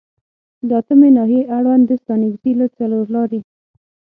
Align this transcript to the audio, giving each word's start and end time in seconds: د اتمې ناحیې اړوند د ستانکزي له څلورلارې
د 0.67 0.69
اتمې 0.79 1.09
ناحیې 1.17 1.41
اړوند 1.57 1.83
د 1.87 1.91
ستانکزي 2.01 2.51
له 2.59 2.67
څلورلارې 2.77 3.39